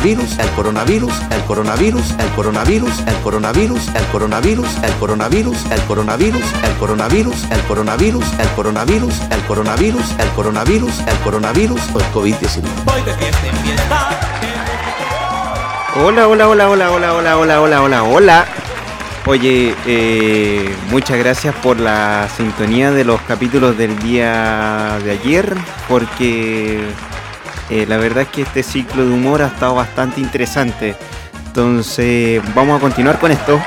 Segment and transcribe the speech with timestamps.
[0.00, 6.54] Coronavirus, el coronavirus, el coronavirus, el coronavirus, el coronavirus, el coronavirus, el coronavirus, el coronavirus,
[6.62, 12.62] el coronavirus, el coronavirus, el coronavirus, el coronavirus, el coronavirus, el coronavirus, el COVID-19.
[12.86, 14.08] Voy de fiesta en fiesta.
[16.02, 18.46] Hola, hola, hola, hola, hola, hola, hola, hola, hola, hola.
[19.26, 25.54] Oye, eh, muchas gracias por la sintonía de los capítulos del día de ayer,
[25.88, 26.88] porque
[27.70, 30.96] eh, la verdad es que este ciclo de humor ha estado bastante interesante.
[31.46, 33.60] Entonces, vamos a continuar con esto.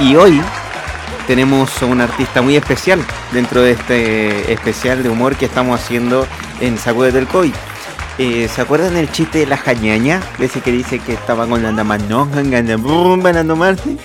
[0.00, 0.40] Y hoy
[1.26, 3.00] tenemos a un artista muy especial
[3.32, 6.26] dentro de este especial de humor que estamos haciendo
[6.60, 7.52] en Sacude del COI.
[8.18, 10.20] Eh, ¿Se acuerdan del chiste de la jañaña?
[10.38, 11.84] Ese que dice que estaba con la
[13.54, 13.96] Marce.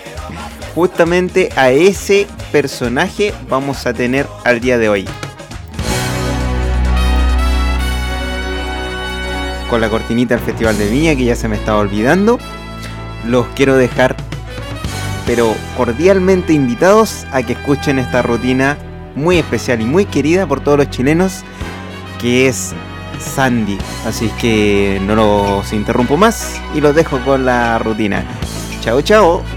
[0.75, 5.08] Justamente a ese personaje vamos a tener al día de hoy.
[9.69, 12.39] Con la cortinita del Festival de Viña que ya se me estaba olvidando.
[13.25, 14.15] Los quiero dejar,
[15.25, 18.77] pero cordialmente invitados a que escuchen esta rutina
[19.15, 21.43] muy especial y muy querida por todos los chilenos,
[22.21, 22.73] que es
[23.19, 23.77] Sandy.
[24.05, 28.23] Así que no los interrumpo más y los dejo con la rutina.
[28.81, 29.56] Chao, chao.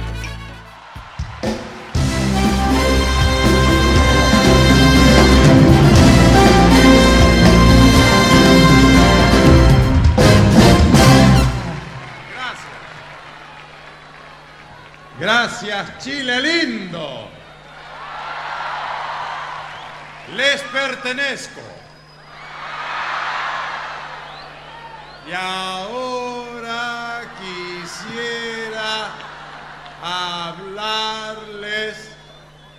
[15.50, 17.28] Gracias, Chile lindo.
[20.36, 21.60] Les pertenezco.
[25.28, 29.08] Y ahora quisiera
[30.00, 31.96] hablarles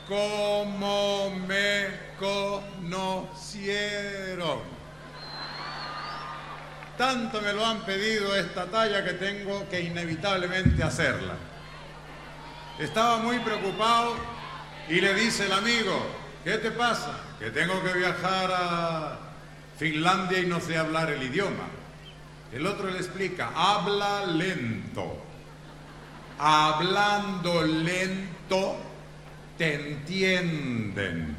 [0.07, 3.51] como me conocieron.
[6.97, 11.35] Tanto me lo han pedido esta talla que tengo que inevitablemente hacerla.
[12.79, 14.15] Estaba muy preocupado
[14.89, 16.05] y le dice el amigo,
[16.43, 17.19] ¿qué te pasa?
[17.39, 19.19] Que tengo que viajar a
[19.77, 21.65] Finlandia y no sé hablar el idioma.
[22.51, 25.17] El otro le explica, habla lento.
[26.39, 28.77] Hablando lento,
[29.57, 31.37] te entienden.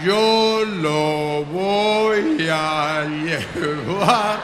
[0.03, 4.39] Yo lo voy a llevar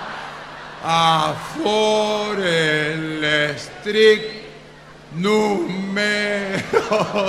[0.84, 3.24] a Forel
[3.56, 4.44] Street
[5.16, 6.62] número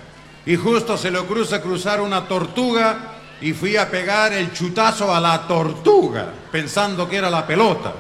[0.47, 3.10] Y justo se le cruza cruzar una tortuga
[3.41, 7.93] y fui a pegar el chutazo a la tortuga, pensando que era la pelota.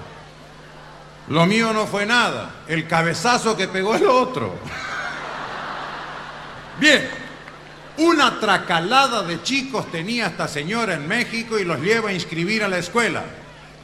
[1.28, 4.54] Lo mío no fue nada, el cabezazo que pegó el otro.
[6.78, 7.08] Bien,
[7.98, 12.69] una tracalada de chicos tenía esta señora en México y los lleva a inscribir a
[12.69, 13.22] la escuela.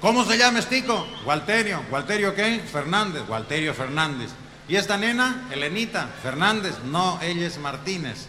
[0.00, 1.06] ¿Cómo se llama este tico?
[1.24, 1.82] Walterio.
[1.90, 2.60] ¿Walterio qué?
[2.60, 3.22] Fernández.
[3.28, 4.30] Walterio Fernández.
[4.68, 5.46] ¿Y esta nena?
[5.50, 6.08] Elenita.
[6.22, 6.76] Fernández.
[6.84, 8.26] No, ella es Martínez.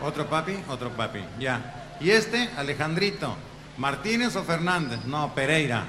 [0.00, 0.58] ¿Otro papi?
[0.68, 1.24] Otro papi.
[1.38, 1.77] Ya.
[2.00, 2.50] ¿Y este?
[2.56, 3.36] Alejandrito.
[3.76, 5.00] ¿Martínez o Fernández?
[5.04, 5.84] No, Pereira.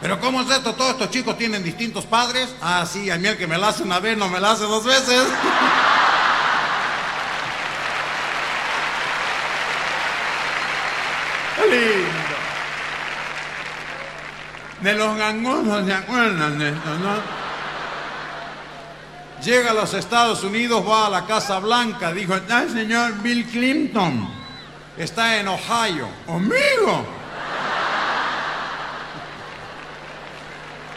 [0.00, 0.74] ¿Pero cómo es esto?
[0.74, 2.54] ¿Todos estos chicos tienen distintos padres?
[2.60, 4.64] Ah, sí, a mí el que me la hace una vez no me la hace
[4.64, 5.22] dos veces.
[11.70, 12.34] Lindo.
[14.82, 17.43] De los gangosos se acuerdan de esto, ¿no?
[19.44, 24.26] Llega a los Estados Unidos, va a la Casa Blanca, dijo, el señor Bill Clinton,
[24.96, 26.08] está en Ohio.
[26.26, 27.04] ¿Amigo?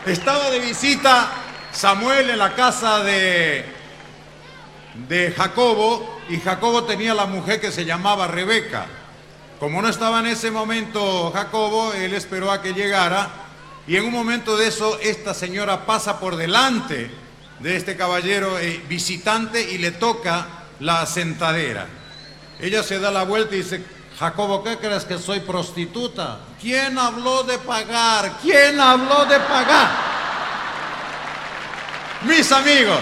[0.06, 1.30] Estaba de visita
[1.74, 3.66] Samuel en la casa de,
[5.10, 8.86] de Jacobo y Jacobo tenía la mujer que se llamaba Rebeca.
[9.60, 13.30] Como no estaba en ese momento Jacobo, él esperó a que llegara
[13.86, 17.27] y en un momento de eso esta señora pasa por delante
[17.60, 20.48] de este caballero eh, visitante y le toca
[20.80, 21.88] la sentadera.
[22.60, 23.84] Ella se da la vuelta y dice,
[24.20, 26.40] Jacobo, ¿qué crees que soy prostituta?
[26.60, 28.34] ¿Quién habló de pagar?
[28.42, 29.90] ¿Quién habló de pagar?
[32.24, 33.00] Mis amigos,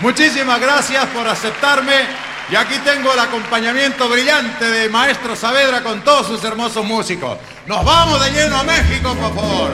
[0.00, 2.26] muchísimas gracias por aceptarme.
[2.48, 7.38] Y aquí tengo el acompañamiento brillante de Maestro Saavedra con todos sus hermosos músicos.
[7.66, 9.70] Nos vamos de lleno a México, por favor.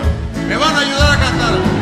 [0.49, 1.81] Me van a ayudar a cantar.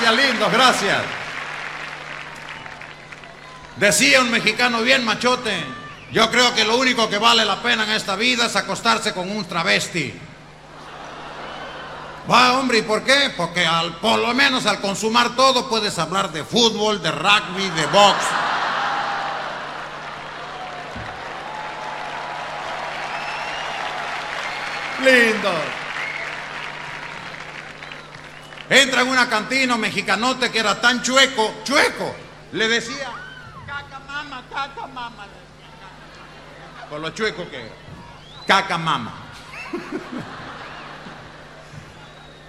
[0.00, 0.98] Gracias, lindos, gracias.
[3.78, 5.52] Decía un mexicano bien machote,
[6.12, 9.28] yo creo que lo único que vale la pena en esta vida es acostarse con
[9.28, 10.14] un travesti.
[12.30, 13.32] Va, hombre, ¿y por qué?
[13.36, 17.86] Porque al, por lo menos al consumar todo puedes hablar de fútbol, de rugby, de
[17.86, 18.18] box.
[25.04, 25.77] Lindo.
[28.70, 32.14] Entra en una cantina un mexicanote que era tan chueco, chueco,
[32.52, 33.10] le decía,
[33.66, 35.26] caca mama, caca mama.
[36.90, 37.74] Por lo chueco que era.
[38.46, 39.14] Caca mama.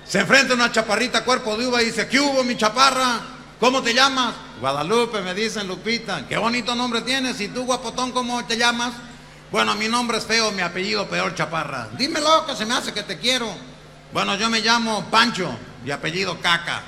[0.06, 3.20] Se enfrenta una chaparrita cuerpo de uva y dice, ¿qué hubo mi chaparra?
[3.60, 4.34] ¿Cómo te llamas?
[4.60, 6.26] Guadalupe, me dicen Lupita.
[6.28, 7.40] Qué bonito nombre tienes.
[7.40, 8.94] ¿Y tú, guapotón, cómo te llamas?
[9.52, 11.90] Bueno, mi nombre es feo, mi apellido peor chaparra.
[11.98, 13.54] Dímelo, que se me hace que te quiero.
[14.12, 15.56] Bueno, yo me llamo Pancho
[15.86, 16.82] y apellido Caca.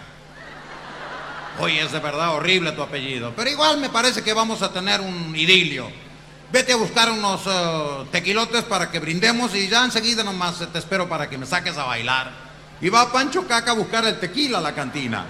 [1.60, 3.34] Oye, es de verdad horrible tu apellido.
[3.36, 5.90] Pero igual me parece que vamos a tener un idilio.
[6.52, 11.08] Vete a buscar unos eh, tequilotes para que brindemos y ya enseguida nomás te espero
[11.08, 12.32] para que me saques a bailar.
[12.82, 15.26] Y va Pancho Caca a buscar el tequila a la cantina.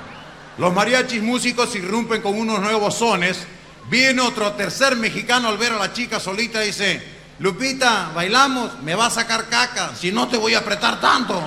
[0.58, 3.46] Los mariachis músicos irrumpen con unos nuevos sones.
[3.90, 7.04] Viene otro tercer mexicano al ver a la chica solita y dice,
[7.40, 11.42] Lupita, bailamos, me va a sacar caca, si no te voy a apretar tanto.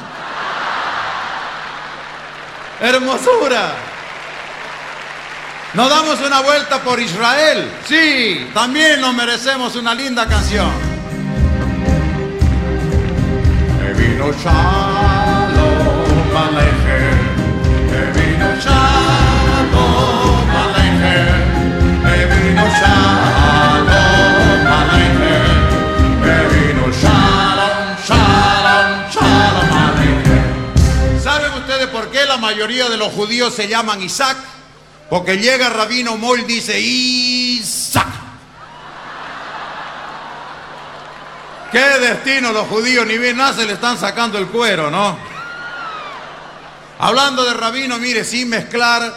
[2.80, 3.74] Hermosura.
[5.74, 7.70] Nos damos una vuelta por Israel.
[7.86, 10.70] Sí, también nos merecemos una linda canción.
[32.54, 34.36] Mayoría de los judíos se llaman Isaac?
[35.10, 38.06] Porque llega Rabino Moll y dice, Isaac.
[41.72, 45.18] Qué destino los judíos, ni bien nace, le están sacando el cuero, ¿no?
[47.00, 49.12] Hablando de Rabino, mire, sin mezclar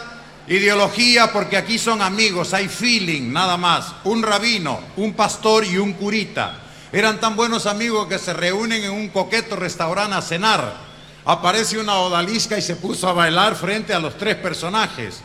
[0.48, 3.94] ideología, porque aquí son amigos, hay feeling, nada más.
[4.02, 6.58] Un rabino, un pastor y un curita.
[6.90, 10.87] Eran tan buenos amigos que se reúnen en un coqueto restaurante a cenar.
[11.28, 15.20] Aparece una odalisca y se puso a bailar frente a los tres personajes.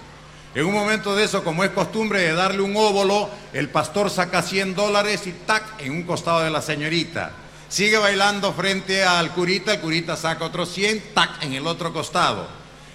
[0.54, 4.42] En un momento de eso, como es costumbre de darle un óvulo, el pastor saca
[4.42, 7.32] 100 dólares y tac, en un costado de la señorita.
[7.70, 12.50] Sigue bailando frente al curita, el curita saca otros 100, tac, en el otro costado.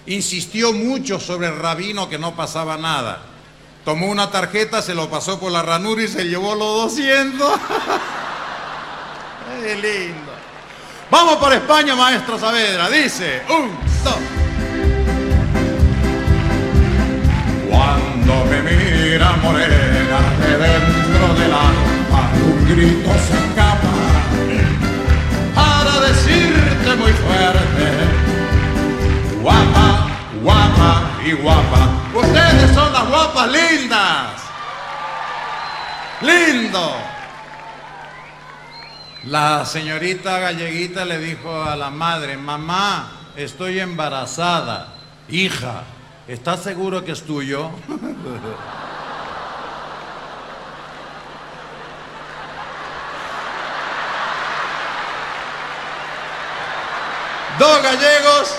[0.04, 3.22] Insistió mucho sobre el rabino que no pasaba nada.
[3.86, 7.52] Tomó una tarjeta, se lo pasó por la ranura y se llevó los 200.
[9.62, 10.27] ¡Qué lindo!
[11.10, 12.90] Vamos para España, maestro Saavedra.
[12.90, 13.70] Dice, un,
[14.04, 14.16] dos.
[17.70, 23.88] Cuando me mira morena de dentro del alma, un grito se escapa
[25.54, 27.86] para decirte muy fuerte,
[29.40, 30.08] guapa,
[30.42, 31.88] guapa y guapa.
[32.14, 34.26] Ustedes son las guapas lindas.
[36.20, 37.17] Lindo.
[39.24, 44.94] La señorita galleguita le dijo a la madre, mamá, estoy embarazada.
[45.28, 45.82] Hija,
[46.28, 47.70] ¿estás seguro que es tuyo?
[57.58, 58.54] Dos gallegos.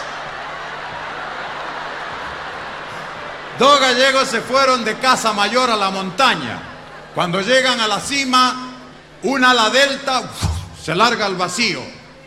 [3.58, 6.60] Dos gallegos se fueron de Casa Mayor a la montaña.
[7.16, 8.69] Cuando llegan a la cima,
[9.24, 10.30] una ala delta
[10.82, 11.82] se larga al vacío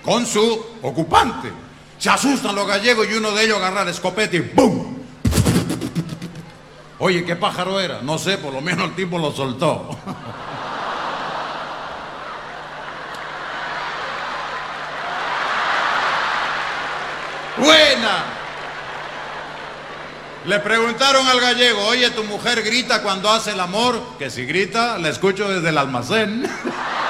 [0.05, 1.53] con su ocupante.
[1.99, 4.97] Se asustan los gallegos y uno de ellos agarra el escopete y ¡pum!
[6.99, 8.03] Oye, ¿qué pájaro era?
[8.03, 9.99] No sé, por lo menos el tipo lo soltó.
[17.57, 18.42] Buena.
[20.45, 24.99] Le preguntaron al gallego, oye, tu mujer grita cuando hace el amor, que si grita,
[24.99, 26.43] la escucho desde el almacén.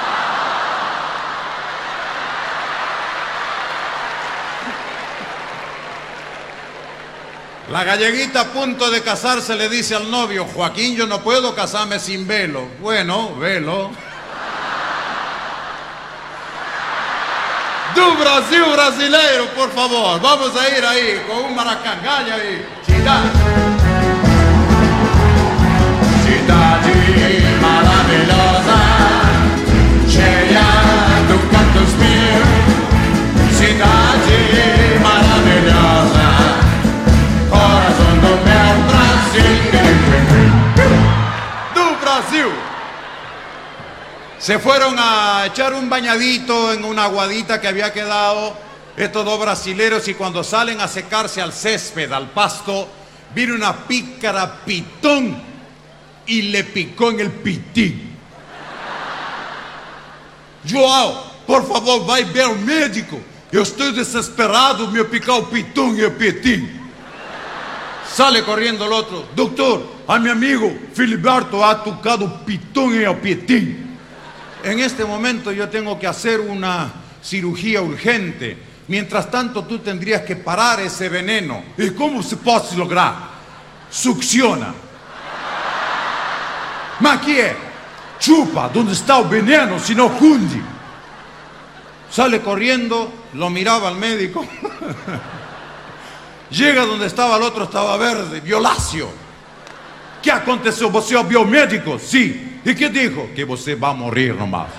[7.71, 11.97] La galleguita a punto de casarse le dice al novio, Joaquín, yo no puedo casarme
[11.97, 12.67] sin velo.
[12.79, 13.89] Bueno, velo.
[17.95, 20.21] Do Brasil brasileiro, por favor.
[20.21, 22.63] Vamos a ir ahí con un maracangalha ahí.
[23.03, 23.29] Cidade.
[26.23, 26.95] Cidade
[27.59, 28.79] maravilhosa,
[30.07, 30.69] cheia
[31.27, 32.43] do cantos mil.
[33.51, 34.39] Cidade
[35.03, 36.27] maravilhosa,
[37.49, 39.51] coração do meu Brasil.
[41.75, 42.51] Do Brasil.
[44.39, 48.55] Se fueron a echar un bañadito en una aguadita que había quedado
[48.95, 52.87] estos dos brasileros y cuando salen a secarse al césped, al pasto,
[53.33, 55.41] vino una pícara pitón
[56.25, 58.13] y le picó en el pitín.
[60.69, 63.19] Joao, por favor, vai ver ao médico.
[63.51, 66.67] Eu estou desesperado, me picou o pitón e o pitín.
[68.07, 69.27] Sale corriendo el otro.
[69.35, 73.97] Doctor, a mi amigo Filiberto ha tocado pitón y el pitín.
[74.63, 78.72] En este momento yo tengo que hacer una cirugía urgente.
[78.87, 81.63] Mientras tanto, tú tendrías que parar ese veneno.
[81.77, 83.15] ¿Y cómo se puede lograr?
[83.89, 84.73] Succiona.
[86.99, 87.55] ¿Ma qué?
[88.19, 89.79] Chupa, ¿dónde está el veneno?
[89.79, 90.61] Si no cunde.
[92.09, 94.45] Sale corriendo, lo miraba al médico.
[96.51, 99.23] Llega donde estaba el otro, estaba verde, violáceo.
[100.23, 100.89] ¿Qué aconteceu?
[100.89, 101.99] Você é biomédico?
[101.99, 102.53] Sim.
[102.65, 103.27] E que dijo?
[103.35, 104.69] Que você vai morrer nomás.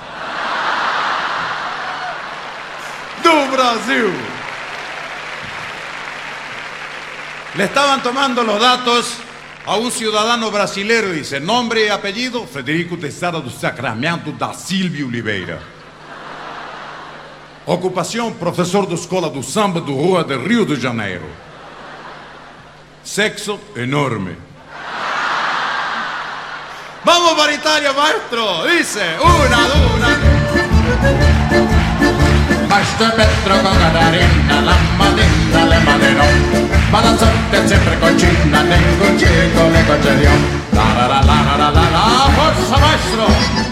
[3.23, 4.13] Do Brasil.
[7.55, 9.17] Le estaban tomando los datos
[9.65, 11.11] a un ciudadano brasileiro.
[11.11, 15.63] Dice, nombre y apellido, Federico Teixeira do Sacramento da Silvia Oliveira.
[17.65, 21.25] Ocupação, professor da Escola do Samba do Rua de Rio de Janeiro.
[23.03, 24.37] Sexo enorme.
[27.03, 28.67] Vamos para maestro.
[28.69, 29.59] Dice, una,
[29.95, 30.34] una.
[32.75, 36.25] Basta Petro con Catarina, la madina le madenò.
[36.91, 40.31] Ma la sorte sempre concina, tengo un chico le concedió.
[40.73, 43.27] La la la la la la la forza maestro,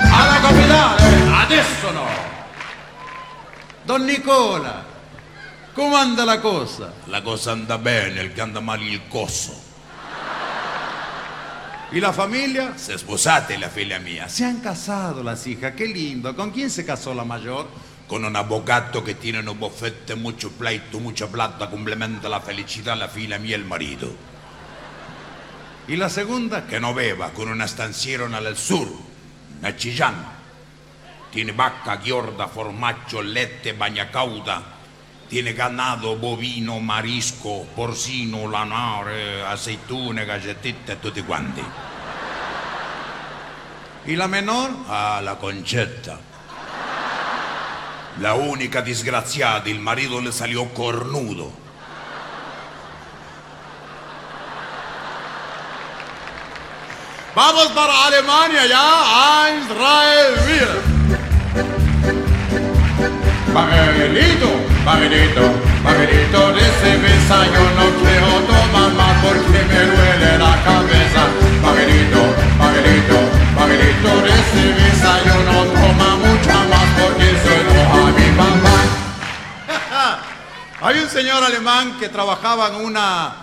[0.09, 1.03] alla capitale,
[1.35, 2.07] adesso no.
[3.83, 4.85] Don Nicola,
[5.75, 6.93] come anda la cosa?
[7.07, 9.53] La cosa anda bene, il che anda male il coso.
[11.91, 12.75] ¿Y la familia?
[12.77, 14.29] Se sposate la figlia mía.
[14.29, 16.37] Se han casado las hijas, qué lindo.
[16.37, 17.67] ¿Con quién se casó la mayor?
[18.13, 23.09] Con un abogado que tiene unos bofetes, mucho pleito, mucha plata, complementa la felicidad la
[23.09, 24.11] figlia mía y el marido.
[25.89, 26.67] ¿Y la segunda?
[26.67, 28.87] Que no beba, con una estanciera al sur,
[29.59, 30.27] una Chillán.
[31.31, 34.63] Tiene vaca, giorda, formaggio, lette, bañacauda.
[35.27, 41.63] Tiene ganado, bovino, marisco, porcino, lanare, aceitune, galletette, tutti quanti.
[44.05, 44.71] ¿Y la menor?
[44.87, 46.32] Ah, la Conchetta.
[48.19, 51.51] La única disgraziata, il marito le salió cornudo.
[57.35, 60.93] Vamos para Alemania ya, Eins, drei, vier.
[63.55, 64.49] Pagelito,
[64.85, 65.43] Pagelito,
[65.83, 71.23] Pagelito, de cerveza yo no quiero tomar más porque me duele la cabeza.
[71.63, 72.23] Pagelito,
[72.59, 73.19] Pagelito,
[73.57, 75.82] Pagelito, de cerveza yo no
[80.85, 83.37] Hay un señor alemán que trabajaba en una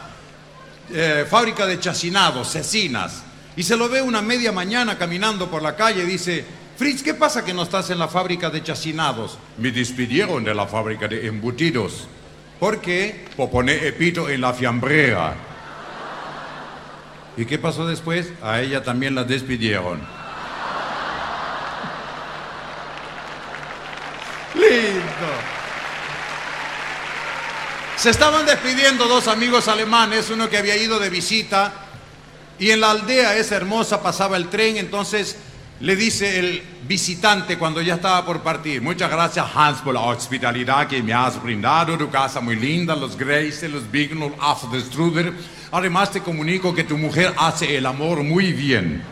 [0.92, 3.24] eh, fábrica de chacinados, cecinas,
[3.56, 6.44] y se lo ve una media mañana caminando por la calle y dice,
[6.76, 9.38] Fritz, ¿qué pasa que no estás en la fábrica de chacinados?
[9.58, 12.10] Me despidieron de la fábrica de embutidos.
[12.60, 13.30] ¿Por qué?
[13.38, 15.34] Por poner epito en la fiambrera.
[17.38, 18.34] ¿Y qué pasó después?
[18.44, 20.02] A ella también la despidieron.
[24.56, 25.59] Lindo.
[28.00, 31.74] Se estaban despidiendo dos amigos alemanes, uno que había ido de visita
[32.58, 35.36] y en la aldea esa hermosa pasaba el tren, entonces
[35.82, 40.88] le dice el visitante cuando ya estaba por partir, muchas gracias Hans por la hospitalidad
[40.88, 45.34] que me has brindado, tu casa muy linda, los Grace, los Bignol, After Struder.
[45.70, 49.04] Además te comunico que tu mujer hace el amor muy bien.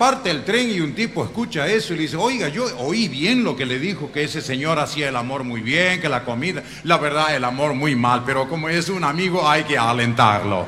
[0.00, 3.44] Parte el tren y un tipo escucha eso y le dice, oiga, yo oí bien
[3.44, 6.62] lo que le dijo, que ese señor hacía el amor muy bien, que la comida,
[6.84, 10.64] la verdad, el amor muy mal, pero como es un amigo hay que alentarlo.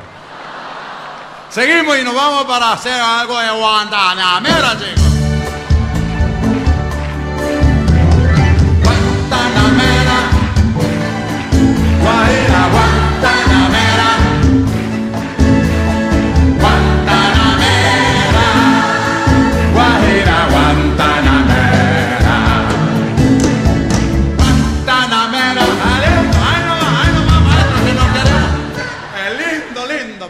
[1.49, 5.03] Seguimos y nos vamos para hacer algo de Guantanamera, chicos.
[8.83, 10.19] Guantanamera,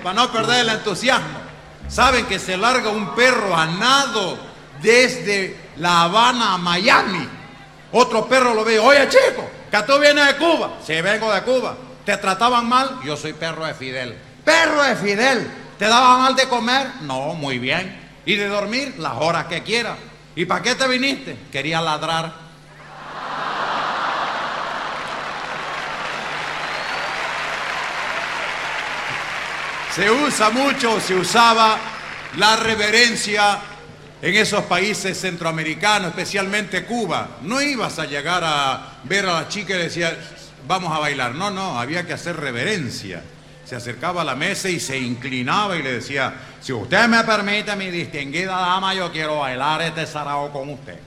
[0.03, 1.41] para no perder el entusiasmo.
[1.89, 4.39] Saben que se larga un perro a nado
[4.81, 7.29] desde La Habana a Miami.
[7.93, 10.79] Otro perro lo ve, oye chico, que tú vienes de Cuba.
[10.85, 11.77] Sí, vengo de Cuba.
[12.05, 13.01] ¿Te trataban mal?
[13.05, 14.17] Yo soy perro de Fidel.
[14.45, 15.51] Perro de Fidel.
[15.79, 16.87] ¿Te daban mal de comer?
[17.03, 18.01] No, muy bien.
[18.25, 18.95] ¿Y de dormir?
[18.99, 19.99] Las horas que quieras.
[20.35, 21.37] ¿Y para qué te viniste?
[21.51, 22.33] Quería ladrar.
[29.95, 31.77] Se usa mucho, se usaba
[32.39, 33.59] la reverencia
[34.23, 37.29] en esos países centroamericanos, especialmente Cuba.
[37.43, 40.17] No ibas a llegar a ver a la chica y decía,
[40.67, 41.35] vamos a bailar.
[41.35, 43.23] No, no, había que hacer reverencia.
[43.67, 47.77] Se acercaba a la mesa y se inclinaba y le decía, si usted me permite,
[47.77, 50.99] mi distinguida dama, yo quiero bailar este sarao con usted.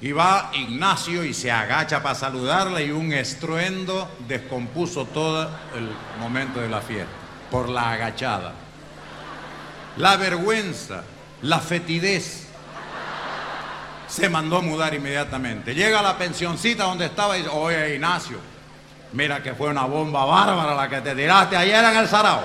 [0.00, 6.60] Y va Ignacio y se agacha para saludarle y un estruendo descompuso todo el momento
[6.60, 7.23] de la fiesta
[7.54, 8.52] por la agachada.
[9.98, 11.04] La vergüenza,
[11.42, 12.48] la fetidez.
[14.08, 15.72] Se mandó a mudar inmediatamente.
[15.72, 18.38] Llega a la pensioncita donde estaba y dice, oye Ignacio,
[19.12, 22.42] mira que fue una bomba bárbara la que te tiraste ayer en el Sarao.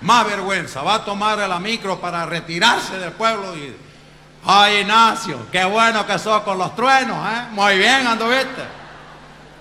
[0.00, 3.76] Más vergüenza, va a tomar la micro para retirarse del pueblo y...
[4.46, 7.42] Ay Ignacio, qué bueno que sos con los truenos, ¿eh?
[7.50, 8.62] Muy bien anduviste.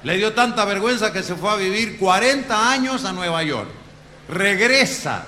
[0.03, 3.76] Le dio tanta vergüenza que se fue a vivir 40 años a Nueva York
[4.29, 5.25] regresa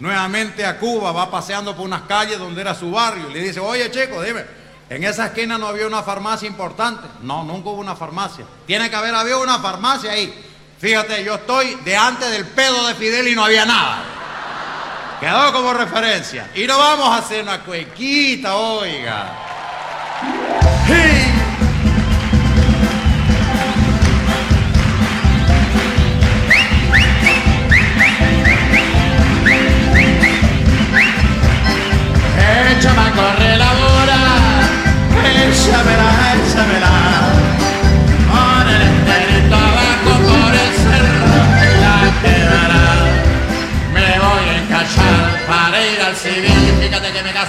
[0.00, 3.60] nuevamente a Cuba, va paseando por unas calles donde era su barrio, y le dice,
[3.60, 4.44] oye chico, dime,
[4.90, 7.08] en esa esquina no había una farmacia importante.
[7.22, 8.44] No, nunca hubo una farmacia.
[8.66, 10.32] Tiene que haber habido una farmacia ahí.
[10.78, 14.04] Fíjate, yo estoy de antes del pedo de Fidel y no había nada.
[15.20, 16.50] Quedó como referencia.
[16.54, 19.43] Y nos vamos a hacer una cuequita, oiga.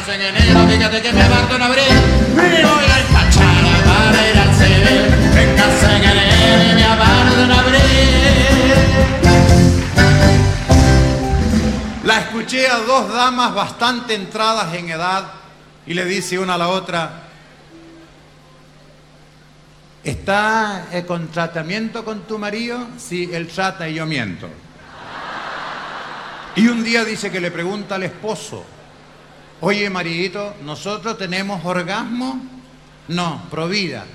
[0.08, 1.84] En enero, fíjate que me aparto en abril.
[2.36, 5.02] Me voy a Pachara para ir al civil.
[5.34, 8.74] Me caso en enero me aparto en abril.
[12.04, 15.26] La escuché a dos damas bastante entradas en edad
[15.88, 17.24] y le dice una a la otra,
[20.04, 22.88] ¿está eh, con tratamiento con tu marido?
[22.98, 24.48] Sí, él trata y yo miento.
[26.56, 28.66] Y un día dice que le pregunta al esposo,
[29.62, 32.42] oye maridito, ¿nosotros tenemos orgasmo?
[33.08, 34.06] No, provida.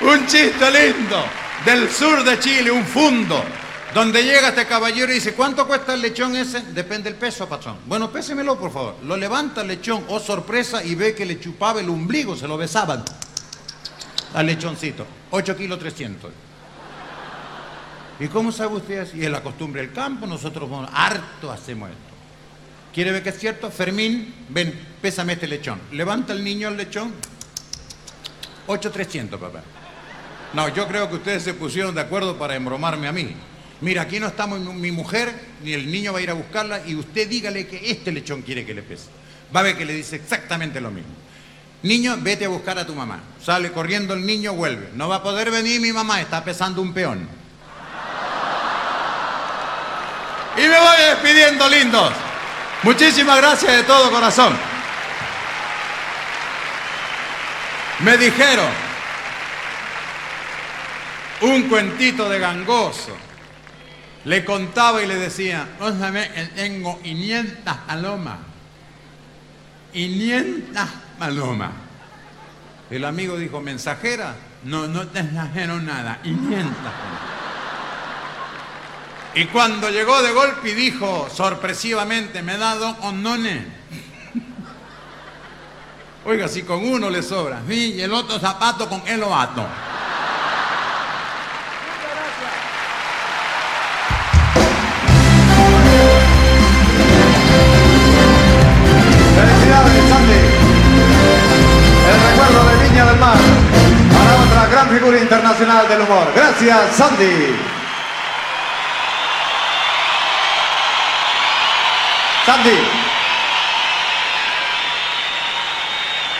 [0.00, 1.24] Un chiste lindo
[1.64, 3.42] del sur de Chile, un fundo,
[3.92, 6.60] donde llega este caballero y dice, ¿cuánto cuesta el lechón ese?
[6.60, 7.78] Depende del peso, patrón.
[7.86, 8.96] Bueno, pésemelo, por favor.
[9.04, 12.56] Lo levanta el lechón, oh sorpresa, y ve que le chupaba el ombligo, se lo
[12.56, 13.04] besaban
[14.34, 15.06] al lechoncito.
[15.30, 16.47] 8 kilos 300.
[18.20, 19.24] ¿Y cómo sabe usted así?
[19.24, 22.02] Es la costumbre del campo, nosotros harto hacemos esto.
[22.92, 23.70] ¿Quiere ver que es cierto?
[23.70, 25.80] Fermín, ven, pésame este lechón.
[25.92, 27.12] Levanta el niño al lechón.
[28.66, 29.62] 8,300, papá.
[30.52, 33.36] No, yo creo que ustedes se pusieron de acuerdo para embromarme a mí.
[33.80, 36.96] Mira, aquí no mi mi mujer, ni el niño va a ir a buscarla, y
[36.96, 39.06] usted dígale que este lechón quiere que le pese.
[39.54, 41.12] Va a ver que le dice exactamente lo mismo.
[41.82, 43.22] Niño, vete a buscar a tu mamá.
[43.40, 44.88] Sale corriendo el niño, vuelve.
[44.94, 47.37] No va a poder venir mi mamá, está pesando un peón.
[50.58, 52.12] Y me voy despidiendo, lindos.
[52.82, 54.56] Muchísimas gracias de todo corazón.
[58.00, 58.68] Me dijeron
[61.42, 63.16] un cuentito de gangoso.
[64.24, 68.38] Le contaba y le decía, sabes que tengo 500 palomas.
[69.92, 71.70] 500 palomas.
[72.90, 74.34] El amigo dijo, ¿mensajera?
[74.64, 76.66] No, no te exagero nada, 500
[79.38, 83.64] Y cuando llegó de golpe y dijo sorpresivamente, me da dos condones.
[86.24, 89.64] Oiga, si con uno le sobra, y el otro zapato con él lo ato.
[99.36, 100.34] Felicidades, Sandy.
[102.10, 103.38] El recuerdo de Viña del Mar
[104.12, 106.26] para otra gran figura internacional del humor.
[106.34, 107.78] Gracias, Sandy.
[112.48, 112.78] Sandy.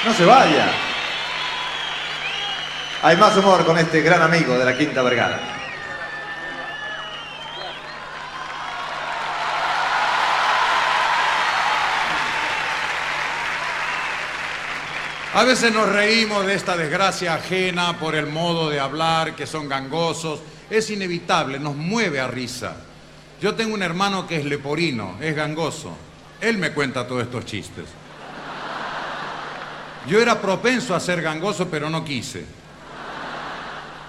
[0.06, 0.70] No se vaya.
[3.02, 5.38] Hay más humor con este gran amigo de la Quinta Vergara.
[15.34, 19.68] A veces nos reímos de esta desgracia ajena por el modo de hablar, que son
[19.68, 20.40] gangosos.
[20.70, 22.87] Es inevitable, nos mueve a risa.
[23.40, 25.96] Yo tengo un hermano que es leporino, es gangoso.
[26.40, 27.84] Él me cuenta todos estos chistes.
[30.08, 32.44] Yo era propenso a ser gangoso, pero no quise.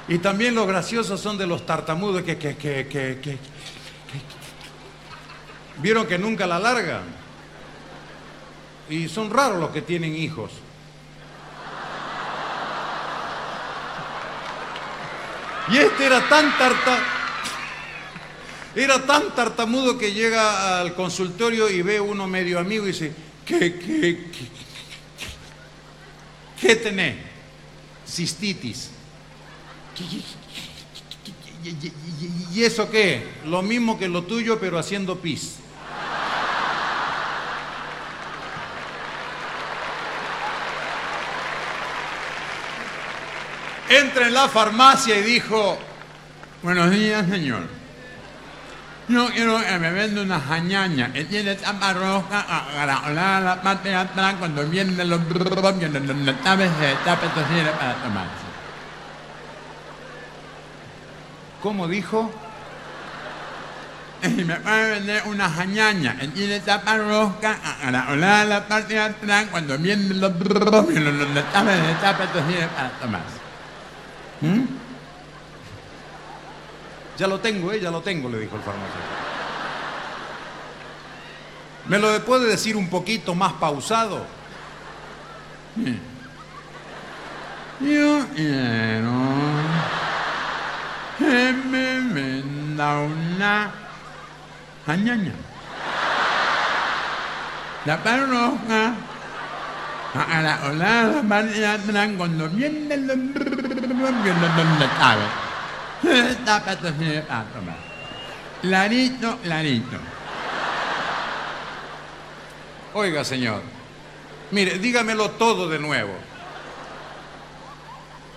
[0.07, 3.37] Y también los graciosos son de los tartamudos que, que, que, que,
[5.77, 7.03] ¿Vieron que nunca la largan?
[8.89, 10.51] Y son raros los que tienen hijos.
[15.69, 16.97] Y este era tan tarta,
[18.75, 23.13] era tan tartamudo que llega al consultorio y ve uno medio amigo y dice,
[23.45, 24.29] ¿qué, qué,
[26.59, 27.29] qué, qué?
[28.07, 28.89] Cistitis.
[29.95, 30.05] ¿Qué-
[31.81, 31.91] qué-
[32.53, 33.27] ¿Y eso qué?
[33.45, 35.55] Lo mismo que lo tuyo, pero haciendo pis.
[43.89, 45.77] Entra en la farmacia y dijo,
[46.61, 47.78] buenos días, señor.
[49.09, 53.95] Yo quiero que me venda una jañaña que tiene tapa roja agarrada la parte de
[53.95, 55.19] atrás cuando viene los
[57.25, 58.45] esto sirve para tomarse.
[61.63, 62.31] ¿Cómo dijo?
[64.21, 66.95] Me puede vender una jañaña que tiene tapa
[68.45, 70.33] la parte de atrás cuando viene los
[72.47, 73.39] sirve para tomarse.
[77.19, 79.03] Ya lo tengo, eh, ya lo tengo, le dijo el farmacéutico.
[81.89, 84.25] ¿Me lo puede decir un poquito más pausado?
[87.81, 89.11] Yo quiero
[91.17, 93.71] que me venda una
[94.85, 95.33] jañaña.
[97.83, 98.93] La parroja
[100.13, 101.21] a la olada
[101.85, 103.07] Tran cuando viene el
[106.03, 107.77] Está para tomar.
[108.63, 109.97] Larito, larito.
[112.93, 113.61] Oiga, señor.
[114.51, 116.13] Mire, dígamelo todo de nuevo.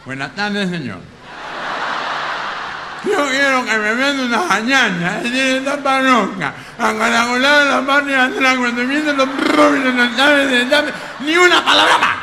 [0.04, 0.98] Buenas tardes, señor.
[3.04, 8.56] Yo quiero que me venda una jañaña, tiene esta parroca, acaracolada la parte de atrás,
[8.58, 12.16] cuando vienen los llaves de llave, ni una palabra más.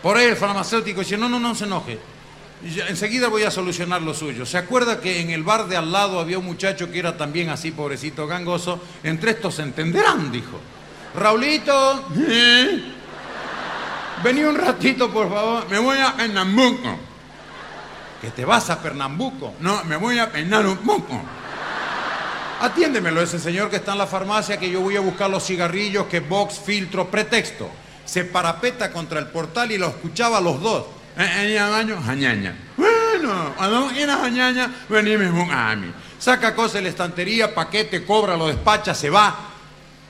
[0.00, 1.98] Por ahí el farmacéutico dice, no, no, no se enoje.
[2.62, 4.44] Yo, enseguida voy a solucionar lo suyo.
[4.44, 7.48] ¿Se acuerda que en el bar de al lado había un muchacho que era también
[7.48, 8.80] así, pobrecito, gangoso?
[9.02, 10.60] Entre estos se entenderán, dijo.
[11.14, 12.82] Raulito, ¿eh?
[14.22, 15.68] vení un ratito, por favor.
[15.70, 16.98] Me voy a Pernambuco.
[18.20, 19.54] ¿Que te vas a Pernambuco?
[19.60, 20.30] No, me voy a
[20.84, 21.20] poco.
[22.60, 26.06] Atiéndemelo ese señor que está en la farmacia, que yo voy a buscar los cigarrillos,
[26.06, 27.70] que box, filtro, pretexto.
[28.04, 30.84] Se parapeta contra el portal y lo escuchaba a los dos.
[31.16, 32.54] Eh, eh, jañaña.
[32.76, 35.92] Bueno, cuando quieras jañaña, venime a mí.
[36.18, 39.34] Saca cosas de la estantería, paquete, cobra, lo despacha, se va.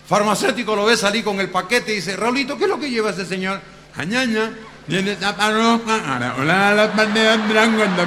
[0.07, 3.11] Farmacéutico lo ve salir con el paquete y dice, Raulito, ¿qué es lo que lleva
[3.11, 3.61] ese señor?
[3.95, 4.51] Jañaña.
[4.87, 8.07] Viene esta parroca, ahora, hola, la parte de atrás, cuando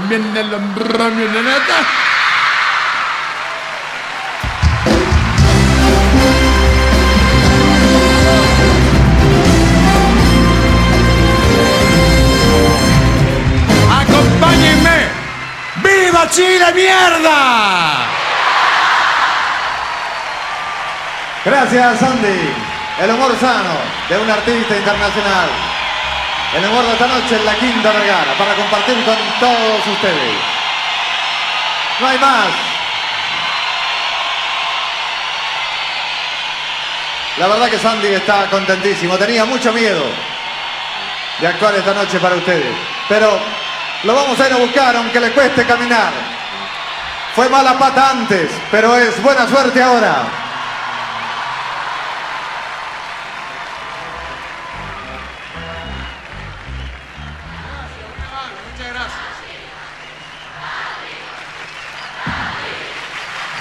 [16.34, 18.08] Chile, mierda!
[21.46, 22.54] Gracias, Sandy.
[23.02, 23.76] El humor sano
[24.10, 25.50] de un artista internacional.
[26.56, 30.36] El humor de esta noche en la Quinta Vergara para compartir con todos ustedes.
[32.00, 32.48] No hay más.
[37.38, 39.20] La verdad que Sandy está contentísimo.
[39.20, 40.04] Tenía mucho miedo
[41.40, 42.76] de actuar esta noche para ustedes.
[43.08, 43.40] Pero
[44.04, 46.12] lo vamos a ir a buscar aunque le cueste caminar.
[47.36, 50.24] Fue mala pata antes, pero es buena suerte ahora.
[58.72, 59.20] Muchas gracias.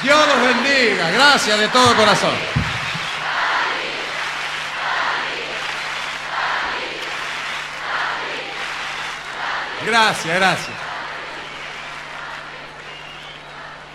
[0.02, 1.10] Dios los bendiga.
[1.10, 2.51] Gracias de todo corazón.
[9.86, 10.76] Gracias, gracias.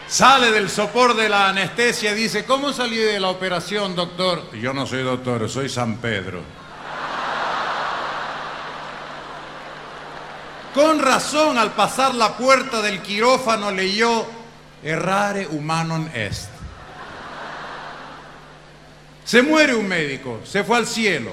[0.08, 4.52] Sale del sopor de la anestesia y dice, ¿cómo salí de la operación, doctor?
[4.54, 6.42] Yo no soy doctor, soy San Pedro.
[10.74, 14.26] Con razón, al pasar la puerta del quirófano leyó,
[14.84, 16.50] errare humanon est.
[19.26, 21.32] Se muere un médico, se fue al cielo.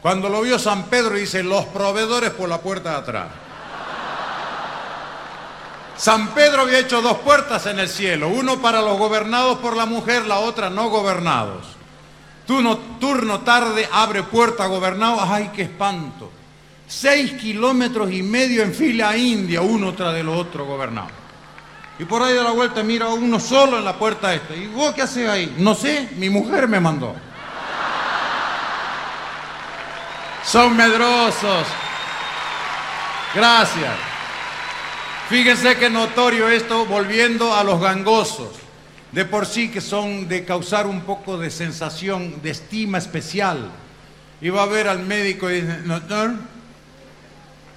[0.00, 3.28] Cuando lo vio San Pedro dice, los proveedores por la puerta de atrás.
[5.98, 9.84] San Pedro había hecho dos puertas en el cielo, uno para los gobernados por la
[9.84, 11.66] mujer, la otra no gobernados.
[12.46, 16.30] Turno, turno tarde abre puerta gobernado, ay, qué espanto.
[16.86, 21.10] Seis kilómetros y medio en fila india, uno tras del otro gobernado.
[21.98, 24.54] Y por ahí de la vuelta mira uno solo en la puerta esta.
[24.54, 25.56] ¿Y vos qué haces ahí?
[25.58, 27.12] No sé, mi mujer me mandó.
[30.44, 31.66] Son medrosos.
[33.34, 34.17] Gracias.
[35.28, 38.48] Fíjense que notorio esto, volviendo a los gangosos.
[39.12, 43.70] De por sí que son de causar un poco de sensación, de estima especial.
[44.40, 46.32] Y va a ver al médico y dice, doctor,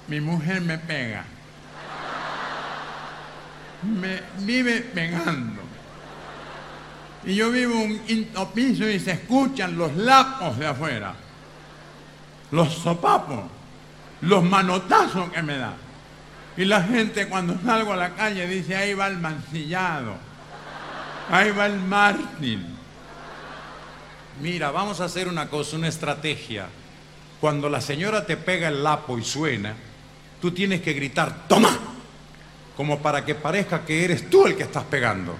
[0.08, 1.24] mi mujer me pega.
[3.82, 5.60] Me vive pegando.
[7.24, 11.14] Y yo vivo un quinto y se escuchan los lapos de afuera.
[12.50, 13.44] Los sopapos.
[14.22, 15.74] Los manotazos que me da.
[16.56, 20.14] Y la gente cuando salgo a la calle dice, ahí va el mancillado.
[21.30, 22.60] Ahí va el mártir.
[24.40, 26.66] Mira, vamos a hacer una cosa, una estrategia.
[27.40, 29.74] Cuando la señora te pega el lapo y suena,
[30.40, 31.70] tú tienes que gritar, toma,
[32.76, 35.36] como para que parezca que eres tú el que estás pegando.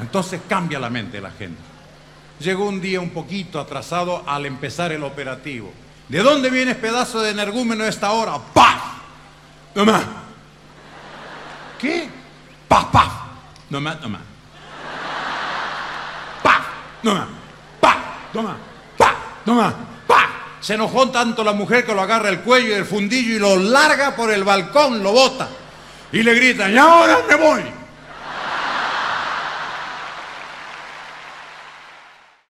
[0.00, 1.60] Entonces cambia la mente de la gente.
[2.40, 5.70] Llegó un día un poquito atrasado al empezar el operativo.
[6.08, 8.38] ¿De dónde vienes pedazo de energúmeno a esta hora?
[8.54, 8.80] ¡Paf!
[9.74, 10.29] Toma.
[11.80, 12.08] ¿Qué?
[12.68, 13.12] ¡Paf, paf!
[13.70, 14.20] Toma, toma.
[16.42, 16.66] ¡Paf!
[17.02, 17.28] Toma.
[17.80, 17.96] ¡Paf!
[18.32, 18.56] Toma.
[18.98, 19.16] ¡Paf!
[19.44, 19.74] Toma.
[20.06, 20.30] ¡Paf!
[20.60, 23.56] Se enojó tanto la mujer que lo agarra el cuello y el fundillo y lo
[23.56, 25.48] larga por el balcón, lo bota.
[26.12, 27.79] Y le grita, y ahora me voy.